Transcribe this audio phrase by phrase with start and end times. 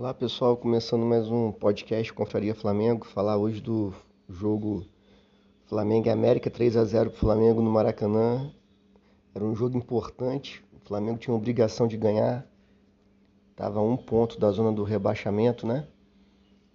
[0.00, 3.92] Olá pessoal, começando mais um podcast Confraria Flamengo, falar hoje do
[4.30, 4.82] jogo
[5.66, 8.50] Flamengo e América 3 a 0 para o Flamengo no Maracanã.
[9.34, 12.46] Era um jogo importante, o Flamengo tinha obrigação de ganhar,
[13.50, 15.86] estava a um ponto da zona do rebaixamento, né?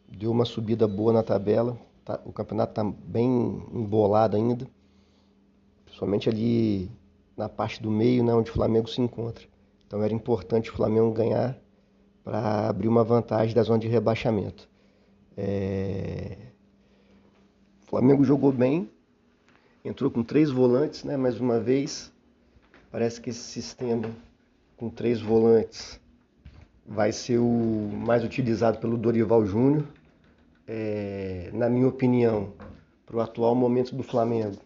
[0.08, 3.28] Deu uma subida boa na tabela, tá, o campeonato está bem
[3.74, 4.68] embolado ainda,
[5.84, 6.92] principalmente ali
[7.36, 9.48] na parte do meio, né, onde o Flamengo se encontra.
[9.88, 11.60] Então era importante o Flamengo ganhar
[12.26, 14.68] para abrir uma vantagem da zona de rebaixamento.
[15.38, 16.38] É...
[17.84, 18.90] O Flamengo jogou bem,
[19.86, 21.16] entrou com três volantes, né?
[21.16, 22.12] Mais uma vez,
[22.92, 24.10] parece que esse sistema
[24.76, 26.02] com três volantes
[26.86, 29.86] vai ser o mais utilizado pelo Dorival Júnior.
[30.68, 31.52] É...
[31.54, 32.54] Na minha opinião,
[33.06, 34.58] para o atual momento do Flamengo,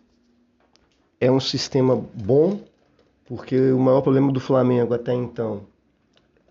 [1.19, 2.61] é um sistema bom,
[3.25, 5.67] porque o maior problema do Flamengo até então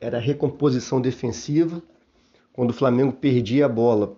[0.01, 1.83] era recomposição defensiva.
[2.53, 4.17] Quando o Flamengo perdia a bola,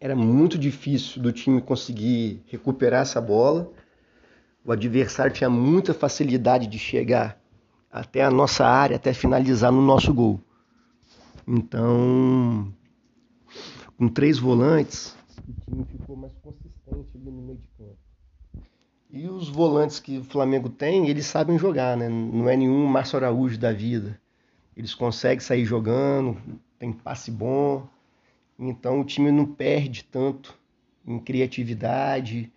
[0.00, 3.70] era muito difícil do time conseguir recuperar essa bola.
[4.64, 7.40] O adversário tinha muita facilidade de chegar
[7.90, 10.40] até a nossa área, até finalizar no nosso gol.
[11.46, 12.70] Então,
[13.96, 15.16] com três volantes,
[15.48, 17.96] o time ficou mais consistente ali no meio de campo.
[19.10, 22.10] E os volantes que o Flamengo tem, eles sabem jogar, né?
[22.10, 24.20] Não é nenhum Márcio Araújo da vida
[24.78, 26.40] eles conseguem sair jogando,
[26.78, 27.88] tem passe bom,
[28.56, 30.56] então o time não perde tanto
[31.04, 32.52] em criatividade,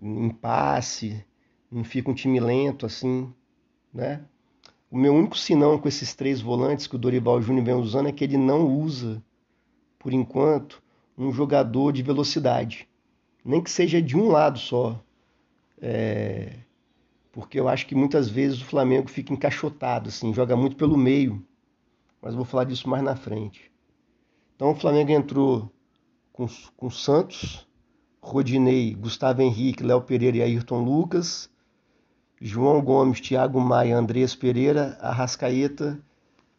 [0.00, 1.24] em passe,
[1.68, 3.34] não fica um time lento assim,
[3.92, 4.22] né?
[4.88, 8.12] O meu único sinão com esses três volantes que o Dorival Júnior vem usando é
[8.12, 9.20] que ele não usa,
[9.98, 10.80] por enquanto,
[11.18, 12.88] um jogador de velocidade,
[13.44, 15.02] nem que seja de um lado só.
[15.82, 16.52] É...
[17.32, 21.44] Porque eu acho que muitas vezes o Flamengo fica encaixotado, assim, joga muito pelo meio
[22.20, 23.70] mas vou falar disso mais na frente.
[24.56, 25.70] Então o Flamengo entrou
[26.32, 27.66] com, com Santos,
[28.20, 31.50] Rodinei, Gustavo Henrique, Léo Pereira e Ayrton Lucas,
[32.40, 35.98] João Gomes, Thiago Maia, Andrés Pereira, Arrascaeta,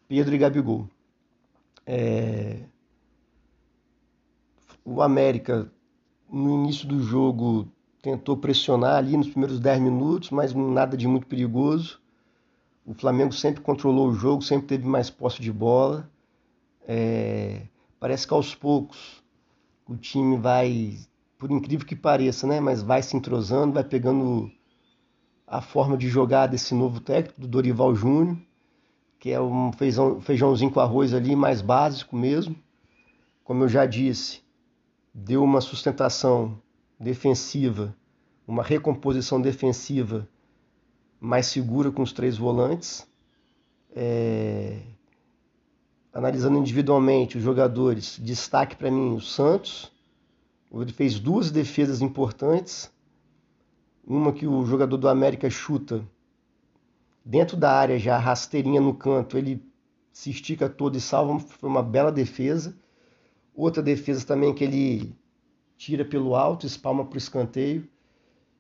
[0.08, 0.88] Pedro e Gabigol.
[1.86, 2.64] É...
[4.84, 5.72] O América,
[6.30, 7.68] no início do jogo,
[8.02, 12.02] tentou pressionar ali nos primeiros 10 minutos, mas nada de muito perigoso.
[12.86, 16.10] O Flamengo sempre controlou o jogo, sempre teve mais posse de bola.
[16.88, 17.62] É,
[18.00, 19.24] parece que aos poucos
[19.88, 20.98] o time vai,
[21.38, 24.52] por incrível que pareça, né, mas vai se entrosando, vai pegando
[25.48, 28.38] a forma de jogar desse novo técnico, do Dorival Júnior,
[29.20, 32.56] que é um feijão, feijãozinho com arroz ali, mais básico mesmo.
[33.44, 34.42] Como eu já disse,
[35.14, 36.62] deu uma sustentação
[37.00, 37.96] defensiva,
[38.48, 40.28] uma recomposição defensiva
[41.20, 43.08] mais segura com os três volantes.
[43.96, 44.80] É...
[46.14, 49.92] Analisando individualmente os jogadores, destaque para mim o Santos.
[50.72, 52.92] Ele fez duas defesas importantes.
[54.06, 56.04] Uma que o jogador do América chuta
[57.24, 59.64] dentro da área, já rasteirinha no canto, ele
[60.12, 61.40] se estica todo e salva.
[61.40, 62.76] Foi uma bela defesa.
[63.54, 65.16] Outra defesa também que ele
[65.78, 67.88] tira pelo alto, espalma para o escanteio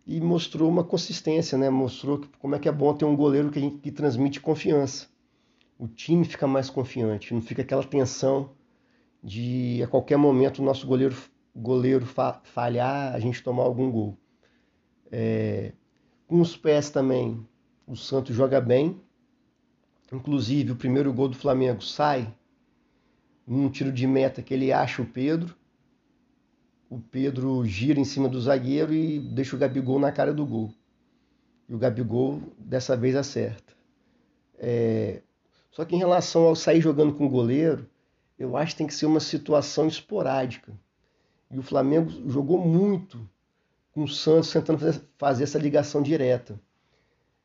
[0.09, 1.69] e mostrou uma consistência, né?
[1.69, 5.07] Mostrou como é que é bom ter um goleiro que, que transmite confiança.
[5.77, 8.49] O time fica mais confiante, não fica aquela tensão
[9.23, 11.15] de a qualquer momento o nosso goleiro,
[11.55, 14.17] goleiro fa falhar, a gente tomar algum gol.
[15.11, 15.73] É,
[16.25, 17.45] com os pés também,
[17.85, 18.99] o Santos joga bem.
[20.11, 22.33] Inclusive, o primeiro gol do Flamengo sai
[23.45, 25.55] num tiro de meta que ele acha o Pedro
[26.89, 30.73] o Pedro gira em cima do zagueiro e deixa o Gabigol na cara do gol.
[31.67, 33.73] E o Gabigol dessa vez acerta.
[34.57, 35.22] É...
[35.69, 37.88] Só que em relação ao sair jogando com o goleiro,
[38.39, 40.73] eu acho que tem que ser uma situação esporádica.
[41.51, 43.29] E o Flamengo jogou muito
[43.91, 44.79] com o Santos tentando
[45.17, 46.59] fazer essa ligação direta.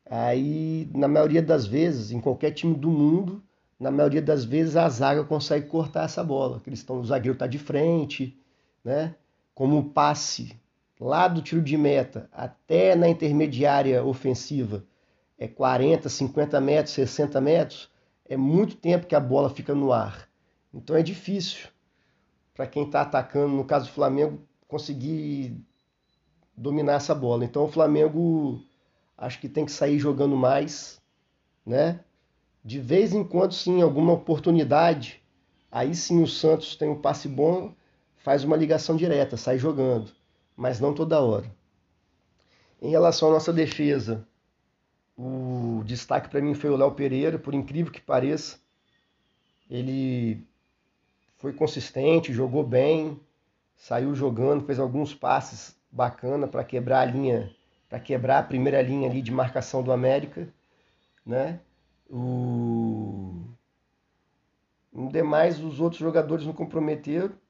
[0.08, 3.42] Aí, na maioria das vezes, em qualquer time do mundo,
[3.78, 6.62] na maioria das vezes a zaga consegue cortar essa bola.
[6.66, 8.38] Eles estão, o zagueiro está de frente,
[8.82, 9.14] né?
[9.54, 10.60] Como passe
[10.98, 14.84] lá do tiro de meta até na intermediária ofensiva
[15.38, 17.90] é 40, 50 metros, 60 metros,
[18.24, 20.28] é muito tempo que a bola fica no ar.
[20.72, 21.68] Então é difícil
[22.54, 25.60] para quem está atacando, no caso do Flamengo, conseguir
[26.56, 27.44] dominar essa bola.
[27.44, 28.62] Então o Flamengo
[29.18, 31.02] acho que tem que sair jogando mais,
[31.66, 32.00] né?
[32.64, 35.20] De vez em quando, sim, alguma oportunidade.
[35.70, 37.74] Aí sim o Santos tem um passe bom
[38.24, 40.10] faz uma ligação direta, sai jogando,
[40.56, 41.44] mas não toda hora.
[42.80, 44.26] Em relação à nossa defesa,
[45.14, 48.58] o destaque para mim foi o Léo Pereira, por incrível que pareça.
[49.70, 50.42] Ele
[51.36, 53.20] foi consistente, jogou bem,
[53.76, 57.54] saiu jogando, fez alguns passes bacana para quebrar a linha,
[57.90, 60.48] para quebrar a primeira linha ali de marcação do América,
[61.26, 61.60] né?
[62.08, 63.44] O
[65.12, 67.43] demais os outros jogadores não comprometeram.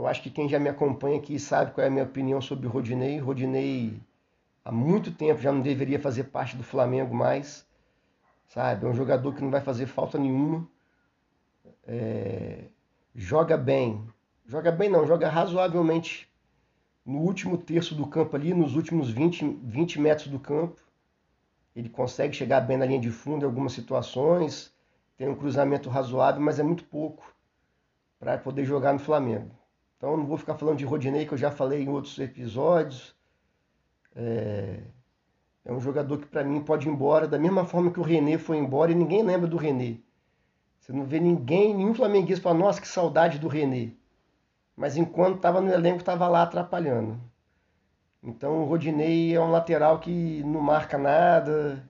[0.00, 2.66] Eu acho que quem já me acompanha aqui sabe qual é a minha opinião sobre
[2.66, 3.18] o Rodinei.
[3.18, 4.00] Rodinei
[4.64, 7.66] há muito tempo já não deveria fazer parte do Flamengo mais,
[8.48, 8.86] sabe?
[8.86, 10.66] É um jogador que não vai fazer falta nenhuma.
[11.86, 12.64] É...
[13.14, 14.02] Joga bem,
[14.46, 16.32] joga bem não, joga razoavelmente
[17.04, 20.80] no último terço do campo ali, nos últimos 20, 20 metros do campo.
[21.76, 24.74] Ele consegue chegar bem na linha de fundo em algumas situações,
[25.18, 27.22] tem um cruzamento razoável, mas é muito pouco
[28.18, 29.59] para poder jogar no Flamengo.
[30.00, 33.14] Então não vou ficar falando de Rodinei, que eu já falei em outros episódios.
[34.16, 34.80] É,
[35.62, 38.38] é um jogador que para mim pode ir embora, da mesma forma que o René
[38.38, 39.98] foi embora e ninguém lembra do René.
[40.78, 43.90] Você não vê ninguém, nenhum flamenguista fala, nossa, que saudade do René.
[44.74, 47.20] Mas enquanto estava no elenco, estava lá atrapalhando.
[48.22, 51.86] Então o Rodinei é um lateral que não marca nada,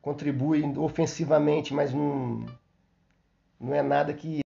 [0.00, 2.46] contribui ofensivamente, mas não,
[3.60, 4.43] não é nada que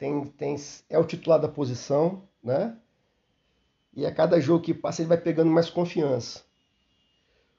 [0.00, 0.56] tem, tem,
[0.88, 2.74] é o titular da posição, né?
[3.92, 6.42] E a cada jogo que passa ele vai pegando mais confiança.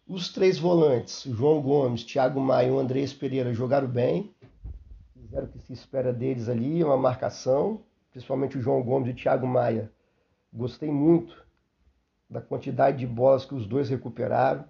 [0.08, 4.34] Os três volantes, João Gomes, Thiago Maia e o Andrés Pereira, jogaram bem.
[5.14, 7.82] Fizeram o que se espera deles ali, uma marcação.
[8.10, 9.92] Principalmente o João Gomes e o Thiago Maia.
[10.52, 11.46] Gostei muito
[12.28, 14.66] da quantidade de bolas que os dois recuperaram.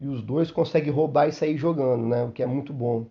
[0.00, 2.24] E os dois conseguem roubar e sair jogando, né?
[2.24, 3.06] O que é muito bom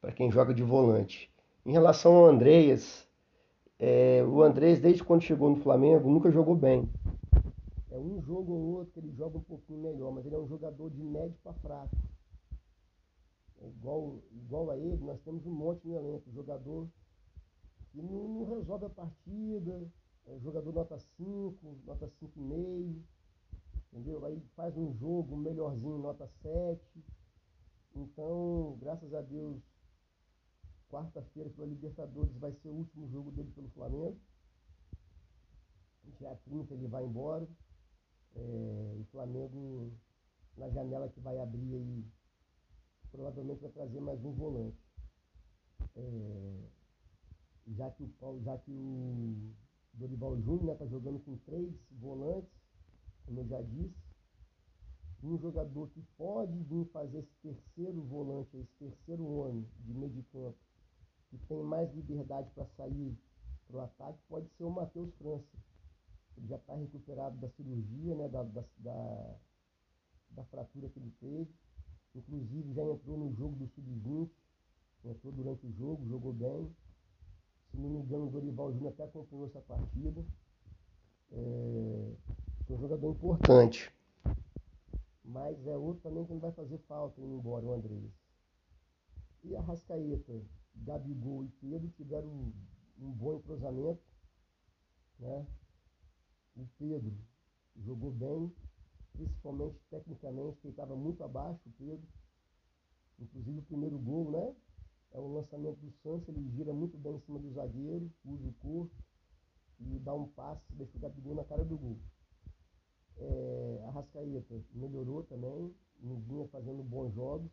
[0.00, 1.31] para quem joga de volante.
[1.64, 3.08] Em relação ao Andreas,
[3.78, 6.88] é, o Andrés, desde quando chegou no Flamengo, nunca jogou bem.
[7.88, 10.48] É um jogo ou outro que ele joga um pouquinho melhor, mas ele é um
[10.48, 11.96] jogador de médio para fraco.
[13.60, 16.32] É igual, igual a ele, nós temos um monte no elenco.
[16.32, 16.88] Jogador
[17.92, 19.88] que não, não resolve a partida,
[20.26, 22.96] é jogador nota 5, nota 5,5,
[23.92, 24.24] entendeu?
[24.24, 26.80] Aí faz um jogo melhorzinho, nota 7.
[27.94, 29.62] Então, graças a Deus,
[30.92, 34.20] Quarta-feira pela Libertadores vai ser o último jogo dele pelo Flamengo.
[36.18, 37.48] Dia 30 ele vai embora.
[38.36, 39.90] É, o Flamengo,
[40.54, 42.04] na janela que vai abrir aí,
[43.10, 44.76] provavelmente vai trazer mais um volante.
[45.96, 46.68] É,
[47.68, 49.54] já que o já que o
[49.94, 52.52] Dorival Júnior está né, jogando com três volantes,
[53.24, 53.96] como eu já disse,
[55.22, 60.22] um jogador que pode vir fazer esse terceiro volante, esse terceiro homem de meio de
[60.24, 60.58] campo,
[61.32, 63.16] que tem mais liberdade para sair
[63.66, 65.56] para o ataque pode ser o Matheus França.
[66.36, 69.36] Ele já está recuperado da cirurgia, né, da, da, da,
[70.30, 71.48] da, fratura que ele teve.
[72.14, 74.30] Inclusive já entrou no jogo do Sub-20,
[75.04, 76.70] entrou durante o jogo, jogou bem.
[77.70, 80.22] Se não me engano, o Dorival Júnior até acompanhou essa partida.
[81.30, 82.14] É,
[82.68, 83.90] é um jogador importante.
[85.24, 88.12] Mas é outro também que não vai fazer falta indo embora, o Andrés.
[89.44, 90.42] E a Rascaeta?
[90.74, 92.52] Gabigol e Pedro tiveram um,
[92.98, 94.02] um bom entrosamento.
[95.18, 95.46] Né?
[96.56, 97.16] O Pedro
[97.76, 98.52] jogou bem,
[99.12, 102.06] principalmente tecnicamente, que estava muito abaixo, o Pedro.
[103.18, 104.56] Inclusive o primeiro gol, né?
[105.12, 108.52] É um lançamento do Santos, ele gira muito bem em cima do zagueiro, usa o
[108.54, 108.94] corpo
[109.78, 111.98] e dá um passe, deixa o Gabigol na cara do gol.
[113.18, 117.50] É, a Rascaeta melhorou também, não vinha fazendo bons jogos.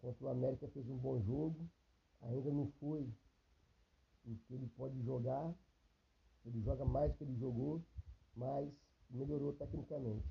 [0.00, 1.70] Contra o América fez um bom jogo
[2.22, 3.08] ainda não foi
[4.24, 5.54] o que ele pode jogar.
[6.44, 7.82] Ele joga mais que ele jogou,
[8.34, 8.68] mas
[9.10, 10.26] melhorou tecnicamente.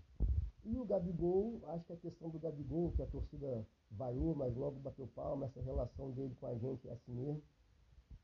[0.63, 4.79] E o Gabigol, acho que a questão do Gabigol, que a torcida vaiou, mas logo
[4.79, 7.41] bateu palma, essa relação dele com a gente é assim mesmo.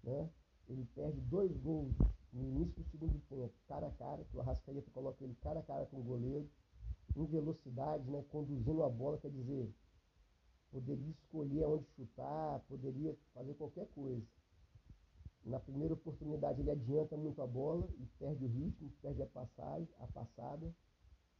[0.04, 0.30] Né?
[0.70, 1.96] Ele perde dois gols
[2.32, 5.64] no início do segundo tempo, cara a cara, que o Arrascaeta coloca ele cara a
[5.64, 6.48] cara com o goleiro,
[7.16, 8.24] em velocidade, né?
[8.30, 9.74] conduzindo a bola, quer dizer,
[10.72, 14.26] poderia escolher onde chutar, poderia fazer qualquer coisa.
[15.46, 19.88] Na primeira oportunidade ele adianta muito a bola e perde o ritmo, perde a passagem,
[20.00, 20.74] a passada,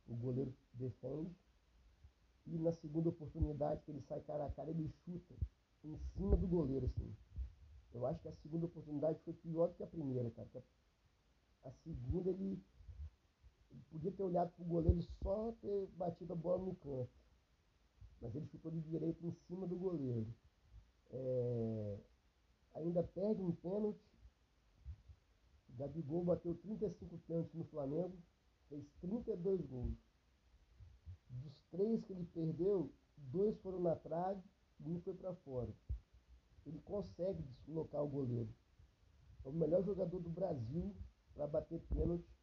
[0.08, 1.36] o goleiro defende.
[2.46, 5.36] E na segunda oportunidade que ele sai cara a cara, ele chuta
[5.84, 7.14] em cima do goleiro, assim.
[7.94, 10.48] Eu acho que a segunda oportunidade foi pior do que a primeira, cara.
[11.66, 12.64] A segunda ele,
[13.72, 17.10] ele podia ter olhado para o goleiro e só ter batido a bola no canto
[18.22, 20.28] mas ele ficou de direito em cima do goleiro.
[21.10, 21.98] É,
[22.76, 24.06] ainda perde um pênalti.
[25.70, 28.18] Gabigol bateu 35 pênaltis no Flamengo,
[28.68, 29.96] fez 32 gols.
[31.30, 34.42] Dos três que ele perdeu, dois foram na trave
[34.80, 35.72] e um foi para fora.
[36.66, 38.50] Ele consegue deslocar o goleiro.
[39.46, 40.96] É o melhor jogador do Brasil
[41.34, 42.37] para bater pênalti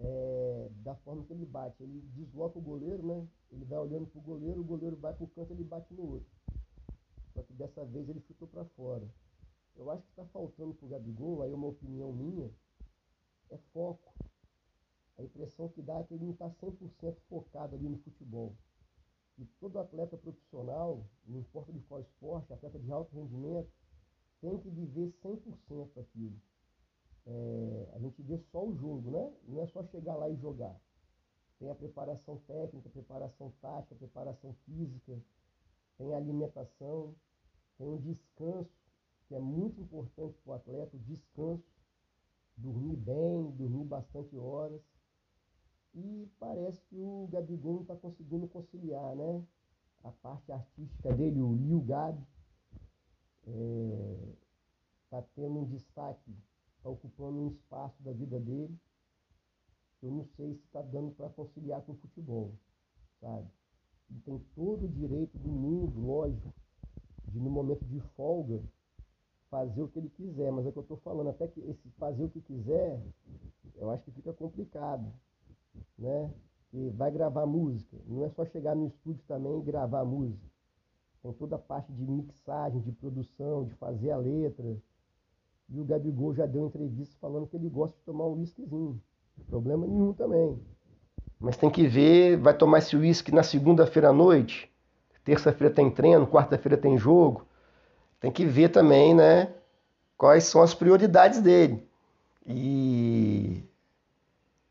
[0.00, 1.82] é, da forma que ele bate.
[1.82, 3.28] Ele desloca o goleiro, né?
[3.50, 6.02] Ele vai olhando para o goleiro, o goleiro vai para o canto ele bate no
[6.02, 6.30] outro.
[7.34, 9.08] Só que dessa vez ele chutou para fora.
[9.76, 12.50] Eu acho que está faltando para o Gabigol, aí é uma opinião minha,
[13.50, 14.12] é foco.
[15.16, 18.56] A impressão que dá é que ele não está 100% focado ali no futebol.
[19.38, 23.70] E todo atleta profissional, não importa de qual esporte, atleta de alto rendimento,
[24.40, 26.40] tem que viver 100% aquilo.
[27.32, 29.32] É, a gente vê só o jogo, né?
[29.46, 30.76] Não é só chegar lá e jogar.
[31.60, 35.16] Tem a preparação técnica, preparação tática, preparação física,
[35.96, 37.14] tem a alimentação,
[37.78, 38.74] tem o descanso,
[39.28, 41.64] que é muito importante para o atleta, o descanso,
[42.56, 44.82] dormir bem, dormir bastante horas.
[45.94, 49.44] E parece que o Gabigol não está conseguindo conciliar, né?
[50.02, 52.26] A parte artística dele, o Liu Gabi,
[53.46, 54.32] está é,
[55.10, 56.34] tá tendo um destaque
[56.80, 58.74] está ocupando um espaço da vida dele.
[60.02, 62.54] Eu não sei se está dando para conciliar com o futebol,
[63.20, 63.46] sabe?
[64.10, 66.52] Ele tem todo o direito do mundo, lógico,
[67.28, 68.62] de no momento de folga
[69.50, 71.90] fazer o que ele quiser, mas é o que eu estou falando, até que esse
[71.90, 73.02] fazer o que quiser,
[73.76, 75.12] eu acho que fica complicado,
[75.98, 76.32] né?
[76.72, 80.48] E vai gravar música, não é só chegar no estúdio também e gravar música.
[81.20, 84.80] Tem toda a parte de mixagem, de produção, de fazer a letra,
[85.72, 89.00] e o Gabigol já deu entrevista falando que ele gosta de tomar um whiskyzinho.
[89.48, 90.58] Problema nenhum também.
[91.38, 94.70] Mas tem que ver, vai tomar esse whisky na segunda-feira à noite.
[95.24, 97.46] Terça-feira tem treino, quarta-feira tem jogo.
[98.18, 99.54] Tem que ver também, né?
[100.16, 101.86] Quais são as prioridades dele.
[102.46, 103.62] E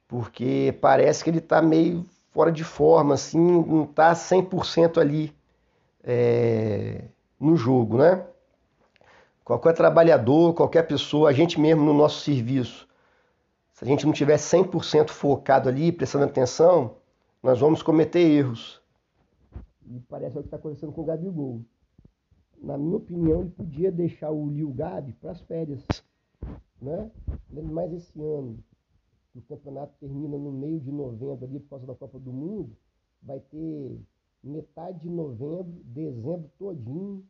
[0.07, 5.35] porque parece que ele está meio fora de forma, assim, não está 100% ali
[6.03, 7.05] é,
[7.39, 8.25] no jogo, né?
[9.49, 12.87] Qualquer trabalhador, qualquer pessoa, a gente mesmo no nosso serviço,
[13.73, 16.97] se a gente não tiver 100% focado ali, prestando atenção,
[17.41, 18.79] nós vamos cometer erros.
[19.87, 21.65] E parece o que está acontecendo com o Gabigol.
[22.61, 25.83] Na minha opinião, ele podia deixar o Lil Gabi para as férias.
[26.79, 27.09] Né?
[27.51, 28.63] Mais esse ano,
[29.33, 32.77] o campeonato termina no meio de novembro ali por causa da Copa do Mundo,
[33.19, 33.99] vai ter
[34.43, 37.25] metade de novembro, dezembro todinho,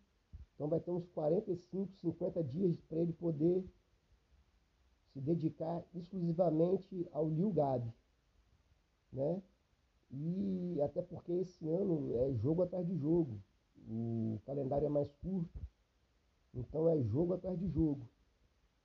[0.59, 3.63] então vai ter uns 45, 50 dias para ele poder
[5.13, 7.89] se dedicar exclusivamente ao Liu Gabi,
[9.13, 9.41] né?
[10.11, 13.41] E até porque esse ano é jogo atrás de jogo,
[13.87, 15.57] o calendário é mais curto,
[16.53, 18.05] então é jogo atrás de jogo.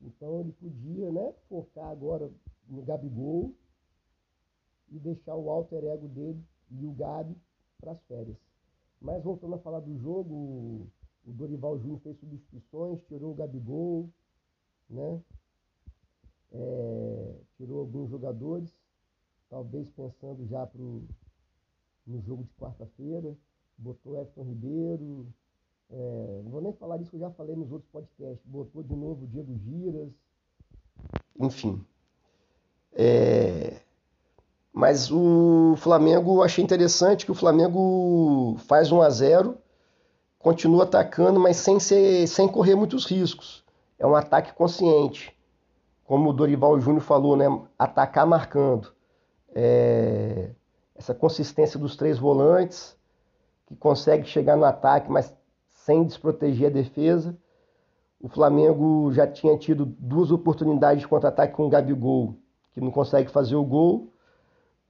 [0.01, 2.31] Então ele podia, né, focar agora
[2.69, 3.53] no Gabigol
[4.93, 6.41] e deixar o alter ego dele,
[6.71, 7.37] Liu Gabi,
[7.81, 8.39] para as férias.
[9.01, 10.89] Mas voltando a falar do jogo,
[11.27, 14.11] o Dorival Júnior fez substituições, tirou o Gabigol,
[14.89, 15.21] né?
[16.53, 18.73] É, tirou alguns jogadores,
[19.51, 21.03] talvez pensando já pro,
[22.07, 23.37] no jogo de quarta-feira,
[23.77, 25.27] botou Everton Ribeiro,
[25.91, 28.95] é, não vou nem falar disso que eu já falei nos outros podcasts, botou de
[28.95, 30.13] novo o Diego Giras.
[31.41, 31.85] Enfim.
[32.93, 33.81] É,
[34.73, 39.59] mas o Flamengo, achei interessante que o Flamengo faz 1 a 0
[40.45, 43.65] continua atacando, mas sem, ser, sem correr muitos riscos.
[43.99, 45.35] É um ataque consciente.
[46.05, 47.47] Como o Dorival Júnior falou, né?
[47.79, 48.93] atacar marcando.
[49.55, 50.51] É...
[50.95, 52.95] Essa consistência dos três volantes,
[53.67, 55.35] que consegue chegar no ataque, mas
[55.71, 57.35] sem desproteger a defesa.
[58.21, 62.37] O Flamengo já tinha tido duas oportunidades de contra-ataque com o Gabigol,
[62.73, 64.13] que não consegue fazer o gol.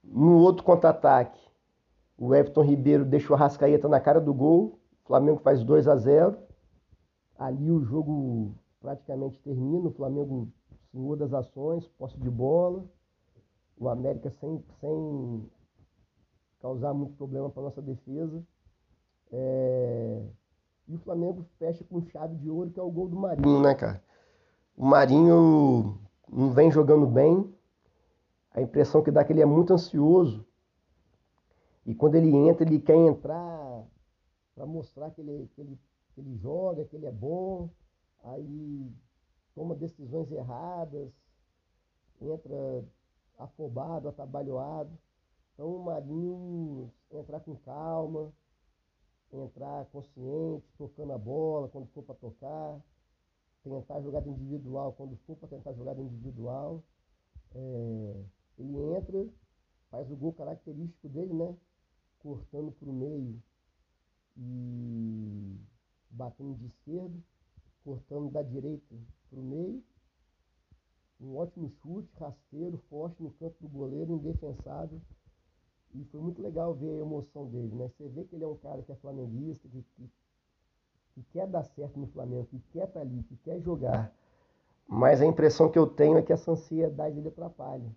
[0.03, 1.41] No outro contra-ataque,
[2.19, 5.97] o Everton Ribeiro deixou a Rascaeta na cara do gol o Flamengo faz 2 a
[5.97, 6.39] 0.
[7.39, 9.89] Ali o jogo praticamente termina.
[9.89, 10.49] O Flamengo
[10.91, 12.85] senhor das ações, posse de bola.
[13.77, 15.51] O América sem, sem
[16.61, 18.43] causar muito problema para nossa defesa.
[19.31, 20.23] É...
[20.89, 23.75] E o Flamengo fecha com chave de ouro, que é o gol do Marinho, né,
[23.75, 24.03] cara?
[24.77, 25.99] O Marinho
[26.31, 27.53] não vem jogando bem.
[28.53, 30.47] A impressão que dá é que ele é muito ansioso.
[31.85, 33.85] E quando ele entra, ele quer entrar
[34.55, 35.79] para mostrar que ele, que, ele,
[36.15, 37.69] que ele joga, que ele é bom,
[38.23, 38.93] aí
[39.55, 41.13] toma decisões erradas,
[42.21, 42.85] entra
[43.39, 44.97] afobado, atabalhoado.
[45.53, 48.33] Então o Marinho entrar com calma,
[49.33, 52.81] entrar consciente, tocando a bola quando for para tocar,
[53.63, 56.83] tentar jogada individual quando for para tentar jogada individual.
[57.55, 58.25] É,
[58.59, 59.29] ele entra
[59.91, 61.57] faz o gol característico dele, né?
[62.19, 63.41] Cortando para o meio
[64.37, 65.61] e
[66.11, 67.17] batendo de esquerda,
[67.85, 68.95] cortando da direita
[69.31, 69.83] para o meio.
[71.21, 75.01] Um ótimo chute, rasteiro, forte no canto do goleiro, indefensável.
[75.95, 77.89] E foi muito legal ver a emoção dele, né?
[77.89, 80.11] Você vê que ele é um cara que é flamenguista, que, que,
[81.15, 84.13] que quer dar certo no Flamengo, que quer estar tá ali, que quer jogar.
[84.89, 87.91] Mas a impressão que eu tenho é que essa ansiedade ele atrapalha.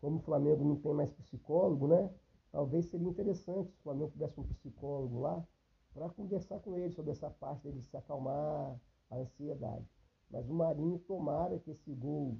[0.00, 2.10] Como o Flamengo não tem mais psicólogo, né?
[2.52, 5.46] Talvez seria interessante se o Flamengo tivesse um psicólogo lá
[5.94, 8.78] para conversar com ele sobre essa parte dele se acalmar,
[9.10, 9.84] a ansiedade.
[10.30, 12.38] Mas o Marinho tomara que esse gol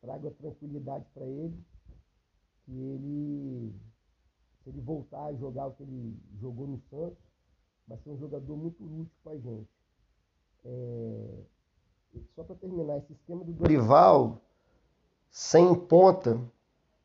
[0.00, 1.64] traga tranquilidade para ele,
[2.64, 3.74] que ele,
[4.62, 7.22] se ele voltar a jogar o que ele jogou no Santos,
[7.86, 9.70] vai ser um jogador muito útil para a gente.
[10.64, 11.44] É,
[12.34, 14.40] só para terminar, esse esquema do Dorival,
[15.30, 16.40] sem ponta,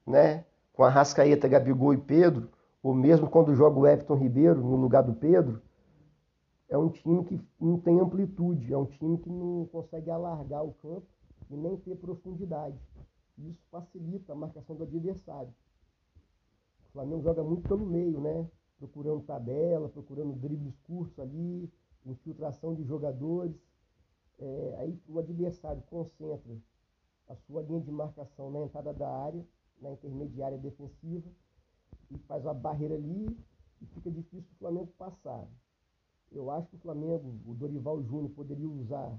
[0.05, 0.45] né,
[0.79, 2.47] com a Rascaeta, Gabigol e Pedro,
[2.81, 5.61] ou mesmo quando joga o Everton Ribeiro no lugar do Pedro,
[6.69, 10.71] é um time que não tem amplitude, é um time que não consegue alargar o
[10.75, 11.05] campo
[11.49, 12.79] e nem ter profundidade.
[13.39, 15.53] Isso facilita a marcação do adversário.
[16.87, 18.47] O Flamengo joga muito pelo meio, né?
[18.77, 21.69] Procurando tabela, procurando dribles curtos ali,
[22.05, 23.53] infiltração de jogadores.
[24.39, 26.55] É, aí o adversário concentra
[27.27, 29.45] a sua linha de marcação na entrada da área,
[29.81, 31.29] na intermediária defensiva,
[32.11, 33.37] e faz uma barreira ali
[33.81, 35.47] e fica difícil para o Flamengo passar.
[36.31, 39.17] Eu acho que o Flamengo, o Dorival Júnior, poderia usar,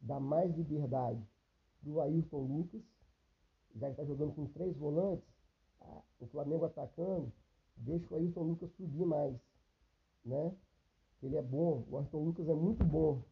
[0.00, 1.22] dar mais liberdade
[1.80, 2.82] para o Ayrton Lucas,
[3.74, 5.26] já que está jogando com três volantes,
[6.20, 7.32] o Flamengo atacando,
[7.76, 9.36] deixa o Ayrton Lucas subir mais,
[10.24, 10.54] né?
[11.22, 13.22] Ele é bom, o Ayrton Lucas é muito bom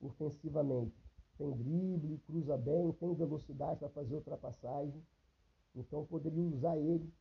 [0.00, 0.94] ofensivamente.
[1.36, 5.02] Tem drible, cruza bem, tem velocidade para fazer ultrapassagem.
[5.74, 7.12] Então poderia usar ele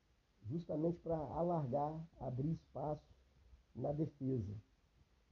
[0.48, 3.03] justamente para alargar, abrir espaço
[3.75, 4.53] na defesa.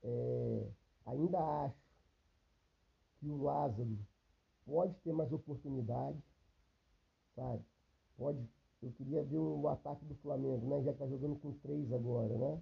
[0.03, 0.69] É,
[1.05, 1.81] ainda acho
[3.19, 3.97] que o Lázaro
[4.65, 6.21] pode ter mais oportunidade,
[7.35, 7.63] sabe?
[8.15, 8.47] Pode.
[8.81, 10.83] Eu queria ver o ataque do Flamengo, né?
[10.83, 12.61] Já que tá jogando com três agora, né?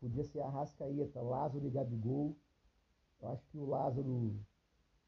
[0.00, 2.36] Podia ser a Rascaeta, Lázaro e Gabigol.
[3.20, 4.36] Eu acho que o Lázaro,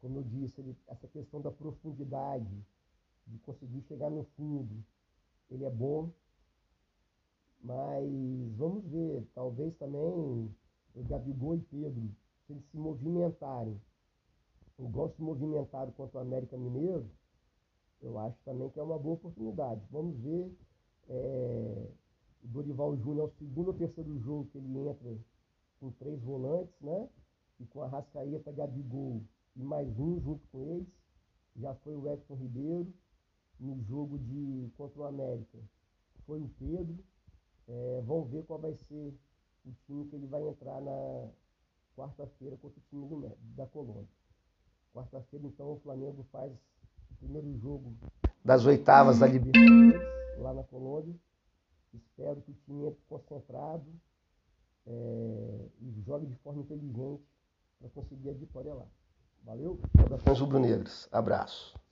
[0.01, 2.65] como eu disse, ele, essa questão da profundidade,
[3.27, 4.85] de conseguir chegar no fundo,
[5.51, 6.11] ele é bom.
[7.63, 8.09] Mas
[8.57, 10.01] vamos ver, talvez também
[10.95, 12.11] o Gabigol e Pedro,
[12.47, 13.81] se eles se movimentarem,
[14.79, 17.11] igual se movimentaram contra o América Mineiro,
[18.03, 19.81] eu acho também que é uma boa oportunidade.
[19.91, 20.57] Vamos ver.
[21.09, 21.89] É,
[22.45, 25.19] o Dorival Júnior é o segundo ou terceiro jogo que ele entra
[25.81, 27.09] com três volantes, né?
[27.59, 29.23] E com a Rascaeta, Gabigol
[29.57, 30.89] e mais um junto com eles.
[31.57, 32.93] Já foi o Edson Ribeiro.
[33.59, 35.59] No jogo de contra o América
[36.27, 36.99] foi o Pedro.
[37.69, 39.15] É, vamos ver qual vai ser
[39.65, 41.29] o time que ele vai entrar na
[41.97, 44.07] quarta-feira contra o time do, da Colômbia.
[44.93, 46.53] Quarta-feira, então, o Flamengo faz
[47.11, 47.95] o primeiro jogo
[48.45, 50.01] das oitavas da Libertadores
[50.39, 51.15] lá na Colômbia.
[51.93, 53.87] Espero que o time entre concentrado
[54.87, 57.23] é, e jogue de forma inteligente
[57.79, 58.87] para conseguir a vitória lá.
[59.45, 59.79] Valeu?
[59.97, 61.09] Saudações rubro-negras.
[61.11, 61.79] Abraço.